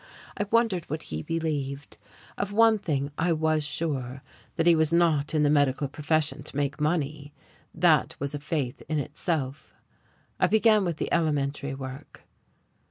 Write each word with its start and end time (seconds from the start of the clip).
I 0.35 0.47
wondered 0.49 0.89
what 0.89 1.03
he 1.13 1.21
believed. 1.21 1.99
Of 2.35 2.51
one 2.51 2.79
thing 2.79 3.11
I 3.19 3.33
was 3.33 3.63
sure, 3.63 4.23
that 4.55 4.65
he 4.65 4.73
was 4.75 4.91
not 4.91 5.35
in 5.35 5.43
the 5.43 5.49
medical 5.51 5.87
profession 5.87 6.41
to 6.41 6.57
make 6.57 6.81
money. 6.81 7.35
That 7.71 8.15
was 8.17 8.33
a 8.33 8.39
faith 8.39 8.81
in 8.89 8.97
itself. 8.97 9.75
I 10.39 10.47
began 10.47 10.85
with 10.85 10.97
the 10.97 11.13
elementary 11.13 11.75
work. 11.75 12.23